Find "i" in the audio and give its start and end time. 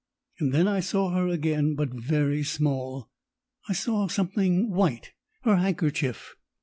0.67-0.79, 3.69-3.73